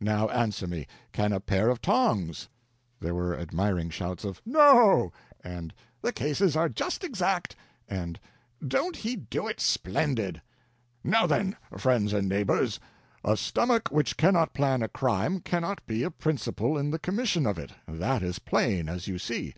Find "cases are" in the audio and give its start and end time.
6.12-6.68